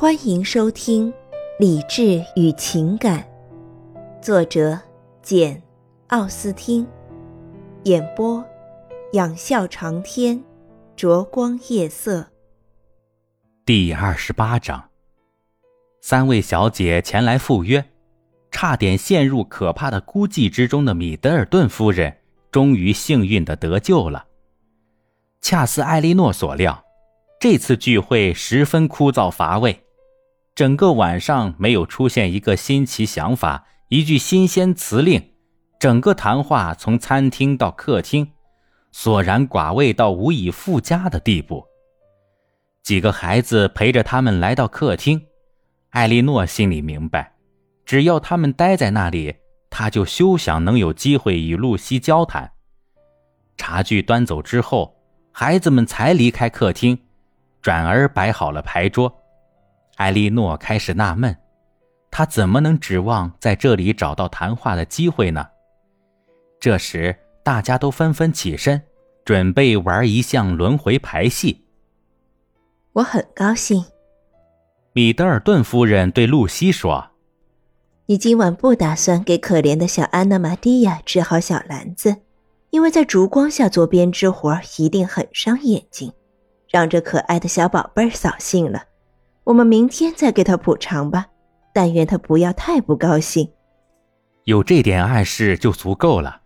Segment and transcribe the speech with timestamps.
[0.00, 1.12] 欢迎收听
[1.58, 3.18] 《理智与情感》，
[4.22, 4.78] 作者
[5.22, 5.56] 简·
[6.06, 6.86] 奥斯汀，
[7.82, 8.46] 演播
[9.14, 10.40] 仰笑长天，
[10.94, 12.24] 灼光夜色。
[13.66, 14.88] 第二十八章，
[16.00, 17.84] 三位小姐前来赴约，
[18.52, 22.18] 差点陷入可怕的孤寂之中的米德尔顿夫人，
[22.52, 24.26] 终于幸运的得救了。
[25.40, 26.84] 恰似艾莉诺所料。
[27.40, 29.80] 这次聚会十分枯燥乏味，
[30.58, 35.22] 整个晚上没有出现一个新奇想法，一句新鲜词令。
[35.78, 38.32] 整个谈话从餐厅到客厅，
[38.90, 41.64] 索然寡味到无以复加的地步。
[42.82, 45.24] 几个孩子陪着他们来到客厅，
[45.90, 47.34] 艾莉诺心里明白，
[47.86, 49.36] 只要他们待在那里，
[49.70, 52.50] 他就休想能有机会与露西交谈。
[53.56, 54.96] 茶具端走之后，
[55.30, 56.98] 孩子们才离开客厅。
[57.62, 59.22] 转而摆好了牌桌，
[59.98, 61.36] 艾莉诺开始纳闷：
[62.08, 65.44] 她怎么能指望在这里找到谈话的机会呢？
[66.60, 68.80] 这时，大家都纷纷起身，
[69.24, 71.64] 准备玩一项轮回牌戏。
[72.92, 73.84] 我很高兴，
[74.92, 77.10] 米德尔顿夫人对露西说
[78.06, 82.18] ：“你今晚不打算给可怜的小安娜·玛蒂亚织好小篮子，
[82.70, 86.12] 因为在烛光下做编织活一定很伤眼睛。”
[86.70, 88.84] 让这可爱的小宝贝儿扫兴了，
[89.48, 91.24] 我们明天再给他补偿吧。
[91.72, 93.48] 但愿他不要太不高兴。
[94.44, 96.42] 有这点暗示就足够了。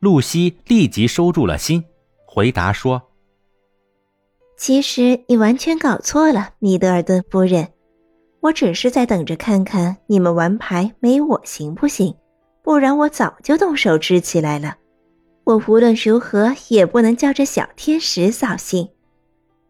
[0.00, 1.84] 露西立即收住了心，
[2.26, 3.00] 回答说
[4.58, 7.68] ：“其实你完全搞错了，米德尔顿夫人。
[8.40, 12.14] 我只是在等着看看你们玩牌没我行不行？
[12.62, 14.76] 不然我早就动手支起来了。
[15.44, 18.90] 我无论如何也不能叫这小天使扫兴。”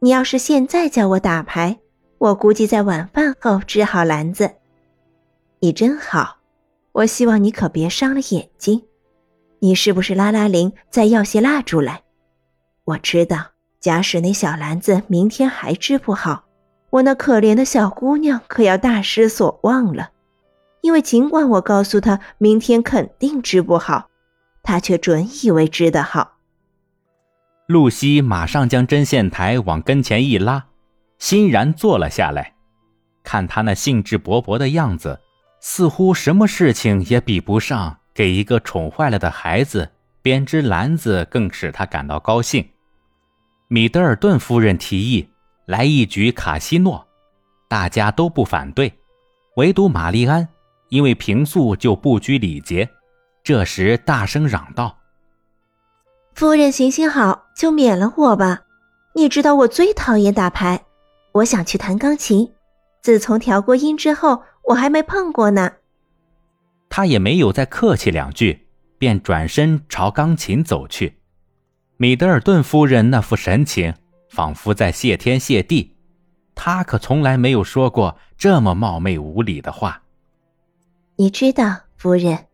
[0.01, 1.79] 你要是现在叫我打牌，
[2.19, 4.55] 我估计在晚饭后织好篮子。
[5.61, 6.39] 你真好，
[6.93, 8.83] 我希望你可别伤了眼睛。
[9.61, 12.03] 你是不是拉拉铃，再要些蜡烛来？
[12.85, 16.45] 我知道，假使那小篮子明天还织不好，
[16.91, 20.11] 我那可怜的小姑娘可要大失所望了。
[20.83, 24.11] 因为尽管我告诉她明天肯定织不好，
[24.63, 26.33] 她却准以为织得好。
[27.67, 30.67] 露西马上将针线台往跟前一拉，
[31.25, 32.53] 欣然坐了下来。
[33.23, 35.19] 看他那兴致勃勃的样子，
[35.59, 39.91] 似乎什么事情也比不上给一个宠坏了的孩子
[40.21, 42.69] 编织篮子更使他感到高兴。
[43.69, 45.27] 米德尔顿夫人提议
[45.65, 47.09] 来一局卡西诺，
[47.69, 48.93] 大家都不反对，
[49.57, 50.47] 唯独玛丽安
[50.91, 52.87] 因为平素就不拘礼节，
[53.43, 54.99] 这时大声嚷道。
[56.35, 58.61] 夫人，行行好，就免了我吧。
[59.15, 60.85] 你知道我最讨厌打牌，
[61.35, 62.53] 我想去弹钢琴。
[63.03, 65.73] 自从调过音之后，我还没碰过呢。
[66.89, 68.67] 他也没有再客气两句，
[68.99, 71.19] 便转身朝钢琴走去。
[71.97, 73.95] 米德尔顿夫人那副神情，
[74.31, 75.97] 仿佛在谢天谢地。
[76.55, 80.03] 他可从来没有说过这么冒昧无礼的话。
[81.17, 82.47] 你知道，夫人。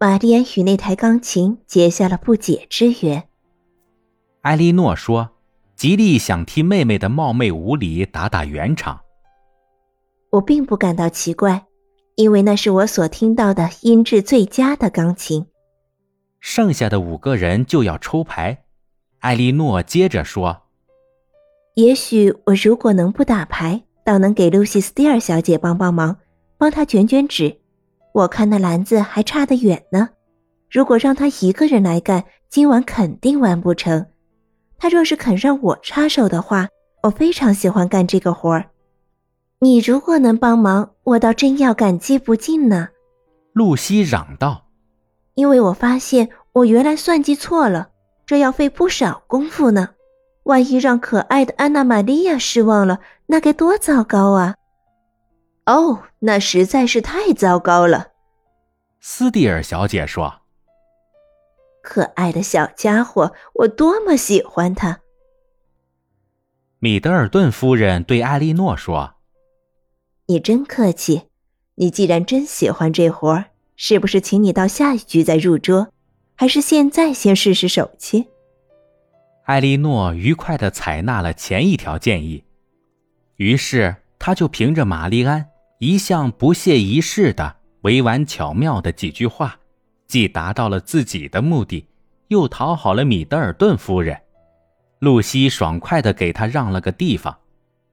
[0.00, 3.24] 玛丽安与那台钢琴结下了不解之缘。
[4.42, 5.30] 埃莉诺说
[5.78, 9.00] ：“极力想替妹妹的冒昧无礼打打圆场。”
[10.30, 11.66] 我并不感到奇怪，
[12.16, 15.46] 因为那是我所听到的音质最佳的钢琴。
[16.40, 18.64] 剩下的五个人就要抽牌。
[19.20, 20.64] 艾莉诺接着说
[21.74, 26.16] ：“也许我如果能不打牌，倒能给露西·斯蒂尔小姐帮帮忙，
[26.58, 27.60] 帮她卷卷纸。”
[28.12, 30.08] 我看那篮子还差得远呢，
[30.68, 34.06] 如果让她一个人来干，今晚肯定完不成。
[34.78, 36.68] 他若是肯让我插手的话，
[37.02, 38.70] 我非常喜欢干这个活儿。
[39.60, 42.88] 你如果能帮忙，我倒真要感激不尽呢。”
[43.52, 44.66] 露西嚷道
[45.34, 47.88] ，“因为我发现我原来算计错了，
[48.24, 49.90] 这要费不少功夫呢。
[50.44, 54.54] 万一让可爱的安娜·玛利亚失望了，那该多糟糕啊！”
[55.66, 58.12] 哦，那实在是太糟糕了，
[59.00, 60.37] 斯蒂尔小姐说。
[61.88, 65.00] 可爱的小家伙，我多么喜欢他！
[66.80, 69.14] 米德尔顿夫人对艾莉诺说
[70.28, 71.22] ：“你真客气。
[71.76, 75.88] 你既然真喜欢这活儿，是不是请你到下一局再入桌，
[76.34, 78.26] 还是现在先试试手气？”
[79.48, 82.44] 艾莉诺愉快的采纳了前一条建议，
[83.36, 85.48] 于是他就凭着玛丽安。
[85.78, 89.58] 一向不屑一试的委婉巧妙的几句话，
[90.08, 91.86] 既达到了自己的目的，
[92.28, 94.18] 又讨好了米德尔顿夫人。
[95.00, 97.36] 露西爽快的给他让了个地方，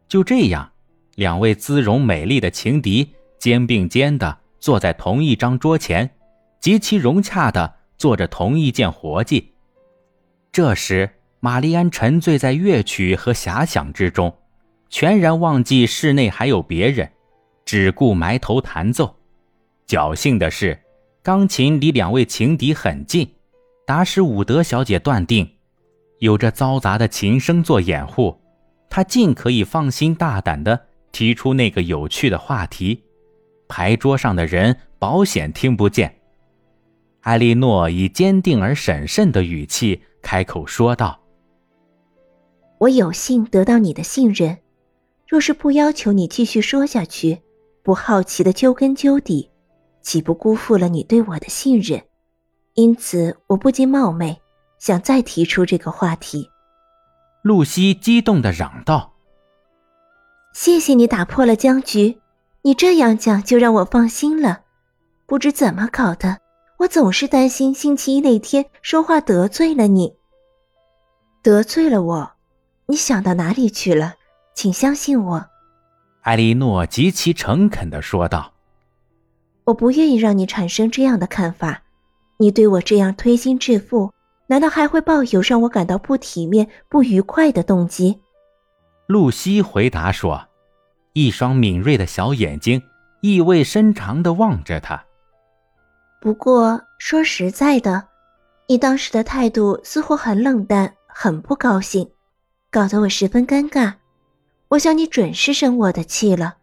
[0.08, 0.72] 就这样，
[1.16, 3.08] 两位姿容美丽的情敌
[3.38, 6.10] 肩并肩的坐在同一张桌前，
[6.60, 9.54] 极其融洽的做着同一件活计。
[10.52, 11.08] 这时，
[11.42, 14.34] 玛丽安沉醉在乐曲和遐想之中，
[14.90, 17.12] 全然忘记室内还有别人，
[17.66, 19.16] 只顾埋头弹奏。
[19.86, 20.80] 侥幸的是，
[21.26, 23.28] 钢琴离两位情敌很近，
[23.84, 25.50] 达使伍德小姐断定，
[26.20, 28.40] 有着嘈杂的琴声做掩护，
[28.92, 30.80] 她尽可以放心大胆地
[31.12, 33.02] 提出那个有趣的话题。
[33.68, 36.16] 牌桌上的人保险听不见。
[37.22, 41.20] 艾莉诺以坚定而审慎的语气开口说道
[42.78, 44.60] ：“我有幸得到你的信任，
[45.28, 47.40] 若是不要求你继续说下去，
[47.82, 49.50] 不好奇的究根究底。”
[50.06, 52.00] 岂不辜负了你对我的信任？
[52.76, 54.40] 因此，我不禁冒昧，
[54.78, 56.48] 想再提出这个话题。
[57.42, 59.14] 露西激动的嚷道
[60.54, 62.20] ：“谢谢你打破了僵局，
[62.62, 64.62] 你这样讲就让我放心了。
[65.26, 66.38] 不知怎么搞的，
[66.78, 70.16] 我总是担心星期一那天说话得罪了你。
[71.42, 72.32] 得罪了我？
[72.86, 74.14] 你想到哪里去了？
[74.54, 75.46] 请相信我。”
[76.22, 78.52] 艾莉诺极其诚恳的说道。
[79.66, 81.82] 我不愿意让你产生这样的看法，
[82.38, 84.12] 你对我这样推心置腹，
[84.48, 88.22] 难道还会抱有让我感到不体面、不愉快的动机？
[89.08, 90.48] 露西回答说，
[91.14, 92.82] 一双敏锐的小眼睛
[93.22, 95.04] 意味深长地望着他。
[96.22, 98.08] 不过说实在的，
[98.68, 102.10] 你当时的态度似乎很冷淡，很不高兴，
[102.72, 103.94] 搞得我十分尴尬。
[104.70, 106.58] 我想你准是生我的气了。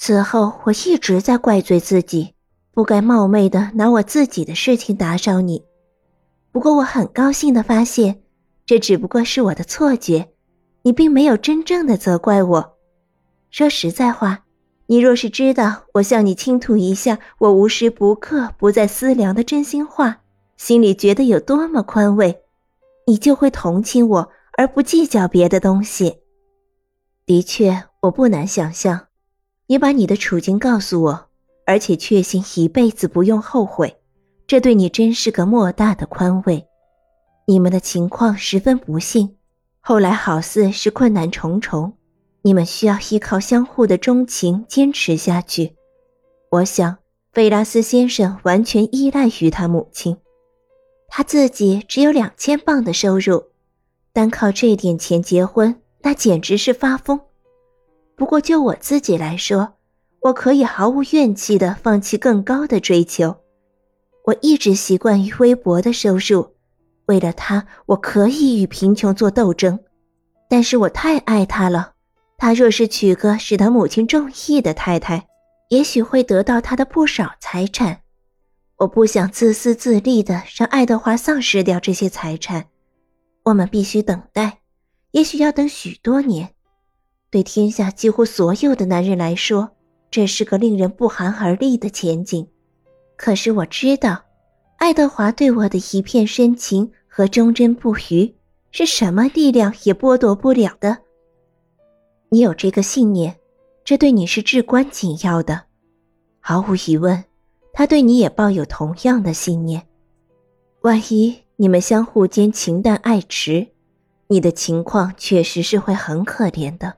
[0.00, 2.32] 此后，我一直在怪罪自己，
[2.72, 5.64] 不该冒昧的拿我自己的事情打扰你。
[6.52, 8.22] 不过，我很高兴的发现，
[8.64, 10.28] 这只不过是我的错觉，
[10.82, 12.76] 你并没有真正的责怪我。
[13.50, 14.44] 说实在话，
[14.86, 20.20] 你若是知道我向你倾吐一下我无时不刻不在思量的真心话，
[20.56, 22.42] 心里觉得有多么宽慰，
[23.08, 26.18] 你就会同情我，而不计较别的东西。
[27.26, 29.07] 的确，我不难想象。
[29.70, 31.26] 你把你的处境告诉我，
[31.66, 33.98] 而且确信一辈子不用后悔，
[34.46, 36.66] 这对你真是个莫大的宽慰。
[37.46, 39.36] 你们的情况十分不幸，
[39.80, 41.92] 后来好似是困难重重，
[42.40, 45.76] 你们需要依靠相互的钟情坚持下去。
[46.50, 46.96] 我想，
[47.34, 50.16] 费拉斯先生完全依赖于他母亲，
[51.08, 53.44] 他自己只有两千磅的收入，
[54.14, 57.20] 单靠这点钱结婚，那简直是发疯。
[58.18, 59.74] 不过，就我自己来说，
[60.20, 63.36] 我可以毫无怨气的放弃更高的追求。
[64.24, 66.54] 我一直习惯于微薄的收入，
[67.06, 69.78] 为了他，我可以与贫穷做斗争。
[70.50, 71.92] 但是我太爱他了，
[72.36, 75.28] 他若是娶个使他母亲中意的太太，
[75.68, 78.00] 也许会得到他的不少财产。
[78.78, 82.66] 我不想自私自利的让爱德华丧失掉这些财产。
[83.44, 84.58] 我们必须等待，
[85.12, 86.50] 也许要等许多年。
[87.30, 89.70] 对天下几乎所有的男人来说，
[90.10, 92.46] 这是个令人不寒而栗的前景。
[93.16, 94.22] 可是我知道，
[94.76, 98.34] 爱德华对我的一片深情和忠贞不渝，
[98.70, 100.96] 是什么力量也剥夺不了的。
[102.30, 103.36] 你有这个信念，
[103.84, 105.64] 这对你是至关紧要的。
[106.40, 107.24] 毫无疑问，
[107.74, 109.82] 他对你也抱有同样的信念。
[110.80, 113.66] 万一你们相互间情淡爱迟，
[114.28, 116.94] 你的情况确实是会很可怜的。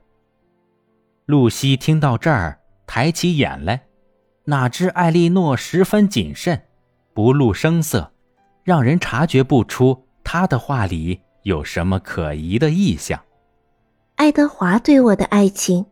[1.30, 2.58] 露西听到这儿，
[2.88, 3.82] 抬起眼来，
[4.46, 6.60] 哪知艾莉诺十分谨慎，
[7.14, 8.12] 不露声色，
[8.64, 13.20] 让人察觉不出她的话里有什么可疑的意象。
[14.16, 15.86] 爱德华对我的爱情，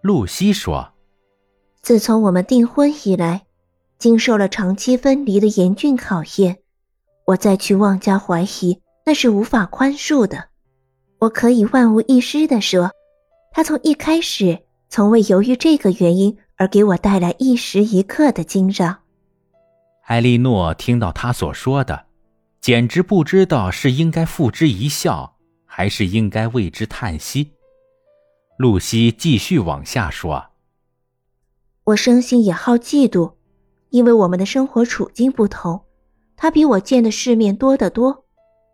[0.00, 0.92] 露西说
[1.82, 3.42] ：“自从我们订婚以来，
[3.98, 6.58] 经受了长期分离的严峻考验，
[7.26, 10.50] 我再去妄加怀疑，那是无法宽恕的。
[11.18, 12.92] 我可以万无一失地说。”
[13.52, 18.98] 他从一开始从未由于这个原因而给我带来一时一刻的惊扰。
[20.02, 22.06] 艾莉诺听到他所说的，
[22.60, 27.52] 简直不知道是应该付之一笑，还是应该为之叹息。
[28.56, 30.46] 露西继续往下说
[31.84, 33.34] ：“我生性也好嫉妒，
[33.90, 35.82] 因为我们的生活处境不同，
[36.36, 38.24] 他比我见的世面多得多，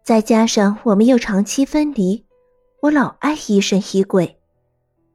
[0.02, 2.25] 再加上我们又长期分离，
[2.83, 4.38] 我老爱疑神疑鬼。”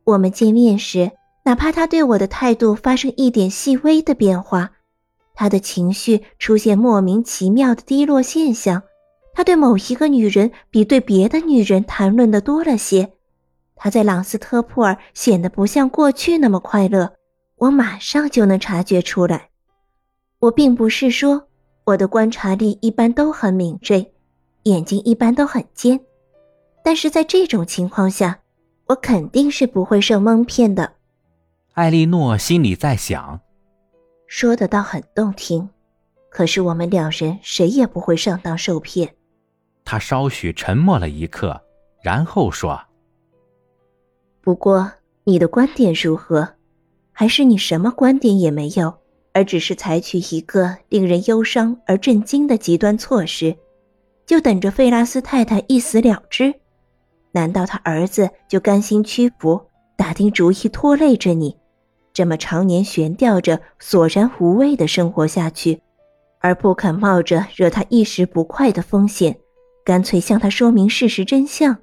[0.03, 1.11] 我们见面时，
[1.43, 4.71] 哪怕他对我的态度发生一点细微的变化，
[5.33, 8.83] 他的情绪出现莫名其妙的低落现象，
[9.33, 13.13] 他对某一个女人比对别的女人谈论的多了些，
[13.75, 17.13] 他在朗斯特普尔显得不像过去那么快乐，
[17.57, 19.49] 我马上就能察觉出来。
[20.39, 21.47] 我并不是说
[21.85, 24.13] 我的观察力一般都很敏锐，
[24.63, 25.99] 眼睛一般都很尖，
[26.83, 28.39] 但是在这种情况下，
[28.91, 30.93] 我肯定是不会受蒙骗的。
[31.73, 33.39] 艾莉诺心里在想，
[34.27, 35.69] 说的倒很动听，
[36.29, 39.15] 可是我们两人谁也不会上当受骗。
[39.85, 41.61] 他稍许沉默了一刻，
[42.01, 42.81] 然后说。
[44.41, 44.91] 不过，
[45.23, 46.55] 你的观点如何？
[47.13, 48.93] 还是你什么观点也没有，
[49.31, 53.55] 而只是采取一个令人忧伤而震惊的极端措施，
[54.25, 56.53] 就等着费拉斯太太一死了之？
[57.31, 59.61] 难道他儿子就甘心屈服，
[59.95, 61.55] 打定主意拖累着你，
[62.13, 65.81] 这么常年悬吊着索然无味的生活下去，
[66.39, 69.37] 而不肯冒着惹他一时不快的风险，
[69.85, 71.77] 干脆向他说明事实真相？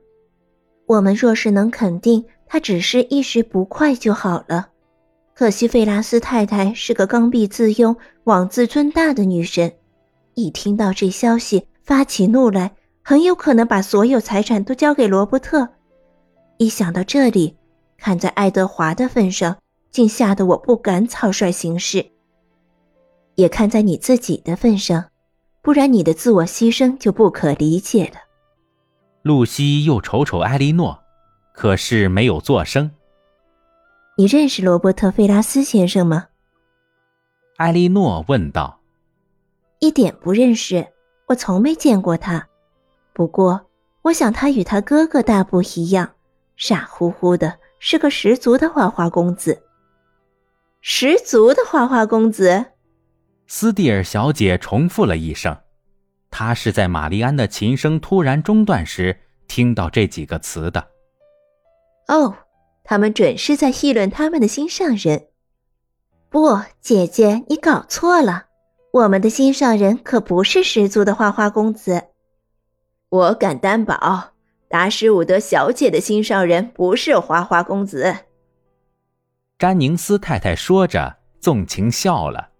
[0.86, 2.24] 我们若是能肯定。
[2.50, 4.68] 他只是一时不快就好了，
[5.34, 9.70] 可惜费拉斯太太是个刚愎自用、妄自尊大的女神，
[10.32, 12.72] 一听到这消息发起怒来，
[13.08, 15.66] 很有可能把所有财产都交给罗伯特。
[16.58, 17.56] 一想到这里，
[17.96, 19.56] 看在爱德华的份上，
[19.90, 22.04] 竟吓得我不敢草率行事。
[23.36, 25.06] 也看在你自己的份上，
[25.62, 28.20] 不然你的自我牺牲就不可理解了。
[29.22, 31.02] 露西又瞅瞅艾莉诺。
[31.54, 32.90] 可是没有作声。
[34.18, 36.26] 你认识罗伯特·费拉斯先生吗？
[37.56, 38.78] 艾莉诺问道。
[39.78, 40.86] 一点不认识，
[41.28, 42.46] 我从没见过他。
[43.18, 43.66] 不过，
[44.02, 46.08] 我想他与他哥哥大不一样，
[46.56, 49.60] 傻乎乎的，是个十足的花花公子。
[50.80, 52.66] 十足的花花公子，
[53.48, 55.58] 斯蒂尔小姐重复了一声。
[56.30, 60.86] 她是在玛丽安的琴声突然中断时听到这几个词的。
[62.06, 62.36] 哦，
[62.84, 65.26] 他们准是在议论他们的心上人。
[66.30, 68.44] 不，姐姐，你搞错了，
[68.92, 72.04] 我们的心上人可不是十足的花花公子。
[73.10, 74.32] 我敢担保，
[74.68, 78.16] 达什伍德小姐的心上人不是花花公子。
[79.58, 82.50] 詹宁斯太太说着，纵情笑了。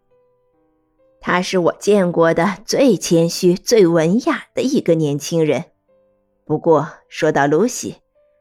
[1.21, 5.67] 他是我见过的最谦虚、最文雅的一个年轻人。
[6.47, 7.97] 不过，说到露西。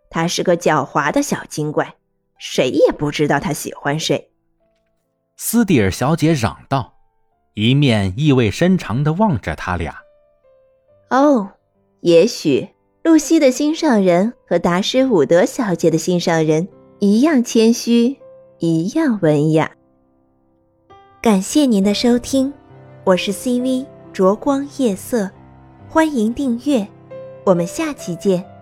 [0.10, 1.96] 她是个狡猾的小精怪，
[2.40, 4.32] 谁也不知道她喜欢谁。
[5.36, 6.94] 斯蒂尔小姐嚷道，
[7.56, 10.00] 一面意味深长的望着他俩。
[11.10, 11.52] 哦，
[12.02, 12.68] 也许
[13.04, 16.68] 露西的心上人和达什伍德小姐的心上人
[17.00, 18.18] 一样谦虚，
[18.60, 19.72] 一样文雅。
[21.22, 22.54] 感谢您的收听，
[23.04, 25.30] 我是 CV 灼光夜色，
[25.90, 26.88] 欢迎订阅，
[27.46, 28.57] 我们下期见。